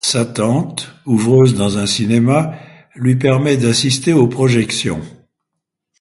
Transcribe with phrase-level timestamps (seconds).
[0.03, 2.55] Sa tante, ouvreuse dans un cinéma,
[2.95, 4.99] lui permet d’assister aux projections.